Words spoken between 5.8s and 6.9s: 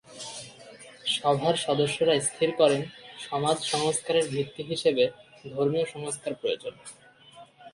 সংস্কার প্রয়োজন।